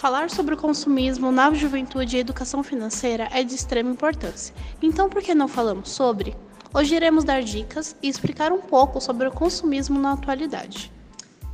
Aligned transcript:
Falar 0.00 0.30
sobre 0.30 0.54
o 0.54 0.56
consumismo 0.56 1.30
na 1.30 1.52
juventude 1.52 2.16
e 2.16 2.20
educação 2.20 2.62
financeira 2.62 3.28
é 3.32 3.44
de 3.44 3.54
extrema 3.54 3.90
importância. 3.90 4.54
Então, 4.80 5.10
por 5.10 5.20
que 5.20 5.34
não 5.34 5.46
falamos 5.46 5.90
sobre? 5.90 6.34
Hoje 6.72 6.94
iremos 6.94 7.22
dar 7.22 7.42
dicas 7.42 7.94
e 8.02 8.08
explicar 8.08 8.50
um 8.50 8.62
pouco 8.62 8.98
sobre 8.98 9.28
o 9.28 9.30
consumismo 9.30 9.98
na 9.98 10.12
atualidade. 10.12 10.90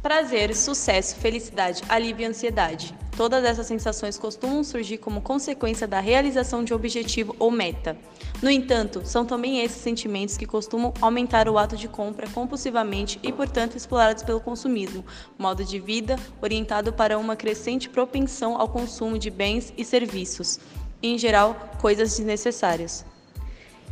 Prazer, 0.07 0.55
sucesso, 0.55 1.17
felicidade, 1.17 1.83
alívio 1.89 2.23
e 2.23 2.27
ansiedade. 2.27 2.95
Todas 3.17 3.43
essas 3.43 3.67
sensações 3.67 4.17
costumam 4.17 4.63
surgir 4.63 4.99
como 4.99 5.21
consequência 5.21 5.85
da 5.85 5.99
realização 5.99 6.63
de 6.63 6.73
objetivo 6.73 7.35
ou 7.41 7.51
meta. 7.51 7.97
No 8.41 8.49
entanto, 8.49 9.03
são 9.05 9.27
também 9.27 9.63
esses 9.63 9.83
sentimentos 9.83 10.37
que 10.37 10.47
costumam 10.47 10.95
aumentar 11.01 11.49
o 11.49 11.59
ato 11.59 11.77
de 11.77 11.89
compra 11.89 12.29
compulsivamente 12.29 13.19
e, 13.21 13.33
portanto, 13.33 13.77
explorados 13.77 14.23
pelo 14.23 14.39
consumismo, 14.39 15.05
modo 15.37 15.65
de 15.65 15.81
vida 15.81 16.15
orientado 16.41 16.93
para 16.93 17.19
uma 17.19 17.35
crescente 17.35 17.89
propensão 17.89 18.57
ao 18.57 18.69
consumo 18.69 19.19
de 19.19 19.29
bens 19.29 19.75
e 19.77 19.85
serviços, 19.85 20.61
em 21.03 21.19
geral, 21.19 21.57
coisas 21.81 22.17
desnecessárias. 22.17 23.05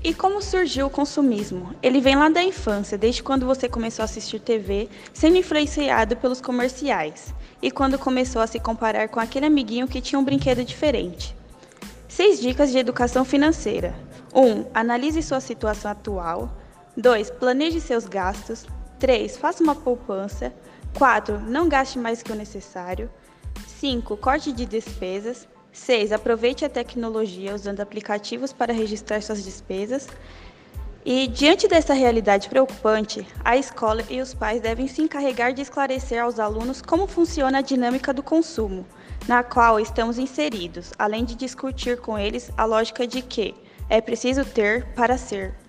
E 0.04 0.12
como 0.12 0.42
surgiu 0.42 0.88
o 0.88 0.90
consumismo? 0.90 1.74
Ele 1.82 1.98
vem 1.98 2.14
lá 2.14 2.28
da 2.28 2.42
infância, 2.42 2.98
desde 2.98 3.22
quando 3.22 3.46
você 3.46 3.70
começou 3.70 4.02
a 4.02 4.04
assistir 4.04 4.38
TV, 4.38 4.90
sendo 5.14 5.38
influenciado 5.38 6.14
pelos 6.14 6.42
comerciais, 6.42 7.34
e 7.62 7.70
quando 7.70 7.98
começou 7.98 8.42
a 8.42 8.46
se 8.46 8.60
comparar 8.60 9.08
com 9.08 9.18
aquele 9.18 9.46
amiguinho 9.46 9.88
que 9.88 10.02
tinha 10.02 10.18
um 10.18 10.24
brinquedo 10.24 10.62
diferente. 10.62 11.34
Seis 12.06 12.38
dicas 12.38 12.70
de 12.70 12.76
educação 12.76 13.24
financeira. 13.24 13.94
1. 14.34 14.40
Um, 14.42 14.66
analise 14.74 15.22
sua 15.22 15.40
situação 15.40 15.90
atual. 15.90 16.54
2. 16.94 17.30
Planeje 17.30 17.80
seus 17.80 18.04
gastos. 18.04 18.66
3. 19.00 19.38
Faça 19.38 19.64
uma 19.64 19.74
poupança. 19.74 20.52
4. 20.98 21.40
Não 21.40 21.66
gaste 21.66 21.98
mais 21.98 22.22
que 22.22 22.30
o 22.30 22.36
necessário. 22.36 23.10
5. 23.80 24.18
Corte 24.18 24.52
de 24.52 24.66
despesas. 24.66 25.48
6. 25.74 26.12
Aproveite 26.12 26.64
a 26.64 26.68
tecnologia 26.68 27.54
usando 27.54 27.80
aplicativos 27.80 28.52
para 28.52 28.72
registrar 28.72 29.20
suas 29.20 29.44
despesas. 29.44 30.08
E, 31.04 31.26
diante 31.26 31.68
dessa 31.68 31.92
realidade 31.92 32.48
preocupante, 32.48 33.26
a 33.44 33.58
escola 33.58 34.02
e 34.08 34.22
os 34.22 34.32
pais 34.32 34.62
devem 34.62 34.88
se 34.88 35.02
encarregar 35.02 35.52
de 35.52 35.60
esclarecer 35.60 36.22
aos 36.22 36.38
alunos 36.38 36.80
como 36.80 37.06
funciona 37.06 37.58
a 37.58 37.60
dinâmica 37.60 38.14
do 38.14 38.22
consumo, 38.22 38.86
na 39.28 39.42
qual 39.42 39.78
estamos 39.78 40.16
inseridos, 40.16 40.92
além 40.98 41.24
de 41.24 41.34
discutir 41.34 41.98
com 41.98 42.18
eles 42.18 42.50
a 42.56 42.64
lógica 42.64 43.06
de 43.06 43.20
que 43.20 43.54
é 43.90 44.00
preciso 44.00 44.46
ter 44.46 44.86
para 44.94 45.18
ser. 45.18 45.63